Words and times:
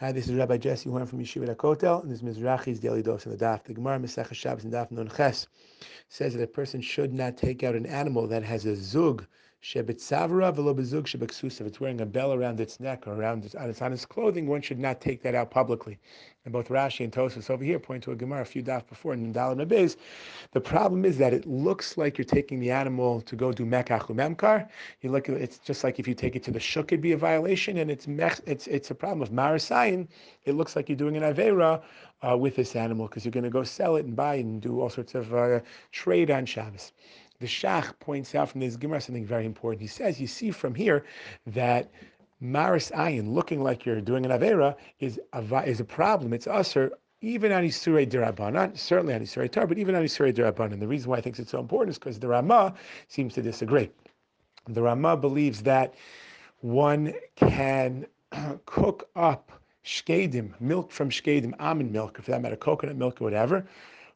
Hi, 0.00 0.12
this 0.12 0.28
is 0.28 0.34
Rabbi 0.34 0.56
Jesse 0.56 0.88
Horn 0.88 1.04
from 1.04 1.18
Yeshiva 1.18 1.54
Kotel, 1.54 2.00
and 2.00 2.10
this 2.10 2.22
is 2.22 2.24
Mizrachi's 2.24 2.80
Daily 2.80 3.02
Dose 3.02 3.26
in 3.26 3.32
the 3.32 3.36
Daf. 3.36 3.64
The 3.64 3.74
Gemara 3.74 3.98
Masech 3.98 4.32
Shabbos 4.32 4.64
and 4.64 4.72
Daf 4.72 4.90
Nun 4.90 5.10
Ches 5.14 5.46
says 6.08 6.32
that 6.32 6.42
a 6.42 6.46
person 6.46 6.80
should 6.80 7.12
not 7.12 7.36
take 7.36 7.62
out 7.62 7.74
an 7.74 7.84
animal 7.84 8.26
that 8.28 8.42
has 8.42 8.64
a 8.64 8.74
zug 8.74 9.26
shebetzavra 9.62 10.54
velo 10.54 10.74
bezug 10.74 11.04
shebeksusav. 11.04 11.66
It's 11.66 11.80
wearing 11.80 12.00
a 12.00 12.06
bell 12.06 12.32
around 12.32 12.60
its 12.60 12.80
neck 12.80 13.06
or 13.06 13.14
around 13.14 13.44
its, 13.44 13.54
it's 13.54 13.82
on 13.82 13.92
its 13.92 14.06
clothing. 14.06 14.46
One 14.46 14.62
should 14.62 14.78
not 14.78 15.00
take 15.00 15.22
that 15.22 15.34
out 15.34 15.50
publicly. 15.50 15.98
And 16.46 16.52
both 16.54 16.68
Rashi 16.68 17.04
and 17.04 17.12
Tosfos 17.12 17.50
over 17.50 17.62
here 17.62 17.78
point 17.78 18.02
to 18.04 18.12
a 18.12 18.16
Gemara 18.16 18.40
a 18.40 18.44
few 18.46 18.62
daf 18.62 18.88
before 18.88 19.12
in 19.12 19.34
Dalam 19.34 19.62
Abiz. 19.62 19.96
The 20.52 20.60
problem 20.60 21.04
is 21.04 21.18
that 21.18 21.34
it 21.34 21.44
looks 21.46 21.98
like 21.98 22.16
you're 22.16 22.24
taking 22.24 22.60
the 22.60 22.70
animal 22.70 23.20
to 23.22 23.36
go 23.36 23.52
do 23.52 23.66
mekach 23.66 24.06
memkar. 24.08 24.66
You 25.02 25.10
look, 25.10 25.28
it's 25.28 25.58
just 25.58 25.84
like 25.84 25.98
if 25.98 26.08
you 26.08 26.14
take 26.14 26.36
it 26.36 26.42
to 26.44 26.50
the 26.50 26.58
shuk, 26.58 26.92
it'd 26.92 27.02
be 27.02 27.12
a 27.12 27.18
violation, 27.18 27.76
and 27.76 27.90
it's 27.90 28.08
mech, 28.08 28.40
it's 28.46 28.66
it's 28.68 28.90
a 28.90 28.94
problem 28.94 29.20
of 29.20 29.30
marasayin. 29.30 30.08
It 30.46 30.54
looks 30.54 30.74
like 30.76 30.88
you're 30.88 30.96
doing 30.96 31.18
an 31.18 31.22
avera 31.22 31.82
uh, 32.26 32.38
with 32.38 32.56
this 32.56 32.74
animal 32.74 33.06
because 33.06 33.26
you're 33.26 33.32
going 33.32 33.44
to 33.44 33.50
go 33.50 33.62
sell 33.62 33.96
it 33.96 34.06
and 34.06 34.16
buy 34.16 34.36
it 34.36 34.46
and 34.46 34.62
do 34.62 34.80
all 34.80 34.88
sorts 34.88 35.14
of 35.14 35.34
uh, 35.34 35.60
trade 35.92 36.30
on 36.30 36.46
Shabbos. 36.46 36.92
The 37.40 37.46
Shach 37.46 37.98
points 38.00 38.34
out 38.34 38.50
from 38.50 38.60
this 38.60 38.76
Gemara 38.76 39.00
something 39.00 39.24
very 39.24 39.46
important. 39.46 39.80
He 39.80 39.88
says, 39.88 40.20
you 40.20 40.26
see 40.26 40.50
from 40.50 40.74
here 40.74 41.04
that 41.46 41.90
Maris 42.40 42.90
Ayin, 42.90 43.32
looking 43.32 43.62
like 43.62 43.84
you're 43.84 44.00
doing 44.00 44.24
an 44.26 44.30
Avera, 44.30 44.76
is 44.98 45.18
a, 45.32 45.62
is 45.66 45.80
a 45.80 45.84
problem. 45.84 46.32
It's 46.32 46.46
usher 46.46 46.92
even 47.22 47.52
on 47.52 47.62
Isurei 47.64 48.06
Dirabanan, 48.06 48.76
certainly 48.78 49.14
on 49.14 49.20
Isurei 49.20 49.50
Tar, 49.50 49.66
but 49.66 49.78
even 49.78 49.94
on 49.94 50.02
Isurei 50.02 50.32
Dirabanan. 50.32 50.80
The 50.80 50.88
reason 50.88 51.10
why 51.10 51.18
I 51.18 51.20
think 51.20 51.38
it's 51.38 51.50
so 51.50 51.60
important 51.60 51.90
is 51.90 51.98
because 51.98 52.18
the 52.18 52.28
Rama 52.28 52.74
seems 53.08 53.34
to 53.34 53.42
disagree. 53.42 53.90
The 54.68 54.82
Rama 54.82 55.16
believes 55.16 55.62
that 55.62 55.94
one 56.60 57.14
can 57.36 58.06
cook 58.66 59.08
up 59.16 59.52
shkedim, 59.84 60.58
milk 60.60 60.92
from 60.92 61.10
shkedim, 61.10 61.54
almond 61.58 61.92
milk, 61.92 62.18
if 62.18 62.26
that 62.26 62.40
matter, 62.42 62.56
coconut 62.56 62.96
milk 62.96 63.20
or 63.20 63.24
whatever, 63.24 63.66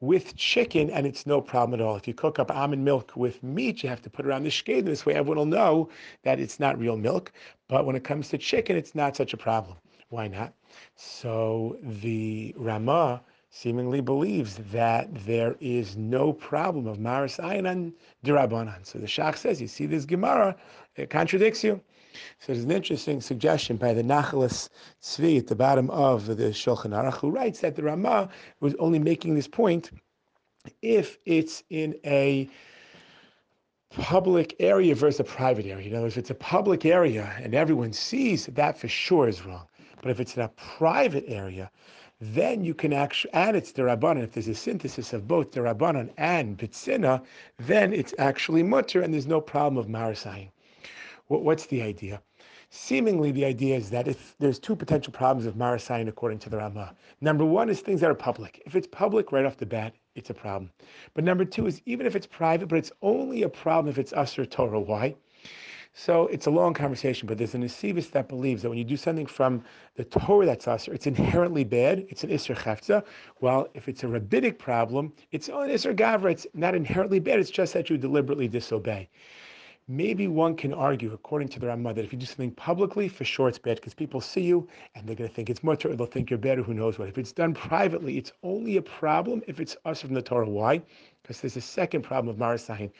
with 0.00 0.36
chicken, 0.36 0.90
and 0.90 1.06
it's 1.06 1.26
no 1.26 1.40
problem 1.40 1.78
at 1.78 1.84
all. 1.84 1.96
If 1.96 2.06
you 2.06 2.14
cook 2.14 2.38
up 2.38 2.50
almond 2.50 2.84
milk 2.84 3.12
with 3.16 3.42
meat, 3.42 3.82
you 3.82 3.88
have 3.88 4.02
to 4.02 4.10
put 4.10 4.24
it 4.24 4.28
around 4.28 4.44
the 4.44 4.50
shkedim. 4.50 4.84
This 4.84 5.04
way, 5.04 5.14
everyone 5.14 5.38
will 5.38 5.46
know 5.46 5.88
that 6.22 6.38
it's 6.38 6.60
not 6.60 6.78
real 6.78 6.96
milk. 6.96 7.32
But 7.68 7.84
when 7.84 7.96
it 7.96 8.04
comes 8.04 8.28
to 8.28 8.38
chicken, 8.38 8.76
it's 8.76 8.94
not 8.94 9.16
such 9.16 9.32
a 9.32 9.36
problem. 9.36 9.76
Why 10.10 10.28
not? 10.28 10.54
So 10.96 11.76
the 11.82 12.54
Rama 12.56 13.22
seemingly 13.50 14.00
believes 14.00 14.56
that 14.72 15.08
there 15.26 15.56
is 15.60 15.96
no 15.96 16.32
problem 16.32 16.86
of 16.86 16.98
Maris 16.98 17.38
Ayin 17.38 17.68
on 17.68 17.92
Dirabanan. 18.24 18.84
So 18.84 18.98
the 18.98 19.06
Shach 19.06 19.36
says, 19.36 19.60
you 19.60 19.68
see 19.68 19.86
this 19.86 20.04
Gemara, 20.04 20.54
it 20.96 21.10
contradicts 21.10 21.64
you. 21.64 21.80
So 22.40 22.52
there's 22.52 22.64
an 22.64 22.70
interesting 22.70 23.20
suggestion 23.20 23.76
by 23.76 23.92
the 23.94 24.02
Nachalis 24.02 24.68
Tzvi 25.02 25.38
at 25.38 25.46
the 25.46 25.54
bottom 25.54 25.88
of 25.90 26.26
the 26.26 26.34
Shulchan 26.34 26.90
Aruch, 26.90 27.18
who 27.18 27.30
writes 27.30 27.60
that 27.60 27.76
the 27.76 27.82
Rama 27.82 28.28
was 28.60 28.74
only 28.78 28.98
making 28.98 29.34
this 29.34 29.48
point 29.48 29.90
if 30.82 31.18
it's 31.24 31.62
in 31.70 31.94
a 32.04 32.48
public 33.90 34.54
area 34.58 34.94
versus 34.94 35.20
a 35.20 35.24
private 35.24 35.66
area. 35.66 35.86
You 35.86 35.92
know, 35.92 36.04
if 36.04 36.18
it's 36.18 36.30
a 36.30 36.34
public 36.34 36.84
area 36.84 37.32
and 37.42 37.54
everyone 37.54 37.92
sees, 37.92 38.46
that 38.46 38.78
for 38.78 38.88
sure 38.88 39.28
is 39.28 39.44
wrong. 39.44 39.66
But 40.02 40.10
if 40.10 40.20
it's 40.20 40.36
in 40.36 40.42
a 40.42 40.48
private 40.48 41.24
area, 41.26 41.70
then 42.20 42.64
you 42.64 42.74
can 42.74 42.92
actually, 42.92 43.32
and 43.32 43.56
it's 43.56 43.72
the 43.72 43.82
Rabbanan, 43.82 44.24
if 44.24 44.32
there's 44.32 44.48
a 44.48 44.54
synthesis 44.54 45.12
of 45.12 45.28
both 45.28 45.52
the 45.52 45.60
Rabbanan 45.60 46.10
and 46.16 46.58
Bitsina, 46.58 47.22
then 47.58 47.92
it's 47.92 48.14
actually 48.18 48.62
mutter 48.62 49.02
and 49.02 49.14
there's 49.14 49.26
no 49.26 49.40
problem 49.40 49.78
of 49.78 49.86
Marasayin. 49.86 50.48
What's 51.28 51.66
the 51.66 51.82
idea? 51.82 52.20
Seemingly, 52.70 53.30
the 53.30 53.44
idea 53.44 53.76
is 53.76 53.88
that 53.90 54.08
if 54.08 54.34
there's 54.38 54.58
two 54.58 54.76
potential 54.76 55.12
problems 55.12 55.46
of 55.46 55.54
Marasayan 55.54 56.08
according 56.08 56.38
to 56.40 56.50
the 56.50 56.58
Rama. 56.58 56.94
Number 57.20 57.44
one 57.44 57.70
is 57.70 57.80
things 57.80 58.00
that 58.00 58.10
are 58.10 58.14
public. 58.14 58.62
If 58.66 58.74
it's 58.74 58.86
public 58.86 59.32
right 59.32 59.46
off 59.46 59.56
the 59.56 59.64
bat, 59.64 59.94
it's 60.14 60.30
a 60.30 60.34
problem. 60.34 60.70
But 61.14 61.24
number 61.24 61.44
two 61.44 61.66
is 61.66 61.80
even 61.86 62.06
if 62.06 62.16
it's 62.16 62.26
private, 62.26 62.68
but 62.68 62.78
it's 62.78 62.92
only 63.00 63.42
a 63.42 63.48
problem 63.48 63.88
if 63.88 63.98
it's 63.98 64.12
us 64.12 64.38
or 64.38 64.44
Torah. 64.44 64.80
Why? 64.80 65.14
So 66.00 66.28
it's 66.28 66.46
a 66.46 66.50
long 66.50 66.74
conversation, 66.74 67.26
but 67.26 67.38
there's 67.38 67.56
an 67.56 67.64
Asivis 67.64 68.12
that 68.12 68.28
believes 68.28 68.62
that 68.62 68.68
when 68.68 68.78
you 68.78 68.84
do 68.84 68.96
something 68.96 69.26
from 69.26 69.64
the 69.96 70.04
Torah 70.04 70.46
that's 70.46 70.68
Usher, 70.68 70.94
it's 70.94 71.08
inherently 71.08 71.64
bad. 71.64 72.06
It's 72.08 72.22
an 72.22 72.30
Isser 72.30 72.54
Chefza. 72.54 73.04
While 73.38 73.66
if 73.74 73.88
it's 73.88 74.04
a 74.04 74.08
rabbinic 74.08 74.60
problem, 74.60 75.12
it's 75.32 75.48
an 75.48 75.54
Isser 75.54 75.96
Gavra. 75.96 76.30
It's 76.30 76.46
not 76.54 76.76
inherently 76.76 77.18
bad. 77.18 77.40
It's 77.40 77.50
just 77.50 77.74
that 77.74 77.90
you 77.90 77.98
deliberately 77.98 78.46
disobey 78.46 79.08
maybe 79.88 80.28
one 80.28 80.54
can 80.54 80.74
argue, 80.74 81.12
according 81.14 81.48
to 81.48 81.58
the 81.58 81.66
Rama, 81.66 81.94
that 81.94 82.04
if 82.04 82.12
you 82.12 82.18
do 82.18 82.26
something 82.26 82.50
publicly, 82.52 83.08
for 83.08 83.24
sure 83.24 83.48
it's 83.48 83.58
bad 83.58 83.76
because 83.76 83.94
people 83.94 84.20
see 84.20 84.42
you 84.42 84.68
and 84.94 85.08
they're 85.08 85.16
going 85.16 85.28
to 85.28 85.34
think 85.34 85.48
it's 85.48 85.64
mutter 85.64 85.88
or 85.88 85.96
they'll 85.96 86.06
think 86.06 86.28
you're 86.28 86.38
better, 86.38 86.62
who 86.62 86.74
knows 86.74 86.98
what. 86.98 87.08
If 87.08 87.16
it's 87.16 87.32
done 87.32 87.54
privately, 87.54 88.18
it's 88.18 88.32
only 88.42 88.76
a 88.76 88.82
problem 88.82 89.42
if 89.46 89.60
it's 89.60 89.76
us 89.86 90.02
from 90.02 90.12
the 90.12 90.20
Torah. 90.20 90.48
Why? 90.48 90.82
Because 91.22 91.40
there's 91.40 91.56
a 91.56 91.62
second 91.62 92.02
problem 92.02 92.28
of 92.28 92.40
Marasayin, 92.40 92.90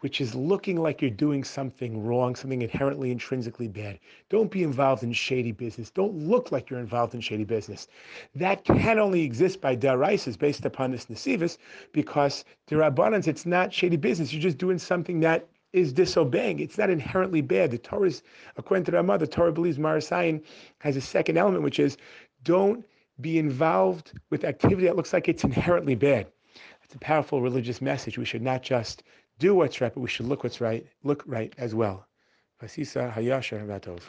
which 0.00 0.20
is 0.20 0.34
looking 0.34 0.76
like 0.78 1.00
you're 1.00 1.10
doing 1.10 1.44
something 1.44 2.02
wrong, 2.02 2.34
something 2.34 2.62
inherently 2.62 3.10
intrinsically 3.10 3.68
bad. 3.68 3.98
Don't 4.30 4.50
be 4.50 4.62
involved 4.62 5.02
in 5.02 5.12
shady 5.12 5.52
business. 5.52 5.90
Don't 5.90 6.14
look 6.14 6.50
like 6.50 6.70
you're 6.70 6.80
involved 6.80 7.14
in 7.14 7.20
shady 7.20 7.44
business. 7.44 7.88
That 8.34 8.64
can 8.64 8.98
only 8.98 9.22
exist 9.22 9.60
by 9.60 9.76
daraisas 9.76 10.38
based 10.38 10.64
upon 10.66 10.90
this 10.90 11.06
nesivis, 11.06 11.58
because 11.92 12.44
derabbanans, 12.70 13.26
it's 13.26 13.46
not 13.46 13.72
shady 13.72 13.96
business. 13.96 14.32
You're 14.32 14.42
just 14.42 14.58
doing 14.58 14.78
something 14.78 15.20
that 15.20 15.46
is 15.72 15.92
disobeying. 15.92 16.60
It's 16.60 16.78
not 16.78 16.90
inherently 16.90 17.40
bad. 17.40 17.70
The 17.70 17.78
Torah 17.78 18.08
is, 18.08 18.22
according 18.56 18.84
to 18.84 18.92
Rama, 18.92 19.18
the 19.18 19.26
Torah 19.26 19.52
believes 19.52 19.78
Marasayan 19.78 20.42
has 20.78 20.96
a 20.96 21.00
second 21.00 21.36
element, 21.36 21.62
which 21.62 21.78
is 21.78 21.96
don't 22.42 22.84
be 23.20 23.38
involved 23.38 24.12
with 24.30 24.44
activity 24.44 24.86
that 24.86 24.96
looks 24.96 25.12
like 25.12 25.28
it's 25.28 25.44
inherently 25.44 25.94
bad. 25.94 26.26
It's 26.84 26.94
a 26.94 26.98
powerful 26.98 27.42
religious 27.42 27.82
message. 27.82 28.16
We 28.16 28.24
should 28.24 28.42
not 28.42 28.62
just 28.62 29.02
do 29.38 29.54
what's 29.54 29.80
right, 29.80 29.92
but 29.92 30.00
we 30.00 30.08
should 30.08 30.26
look 30.26 30.42
what's 30.42 30.60
right, 30.60 30.86
look 31.02 31.22
right 31.26 31.52
as 31.58 31.74
well. 31.74 32.06
Vasisa 32.62 33.12
Hayasha 33.12 33.66
Ratov. 33.66 34.00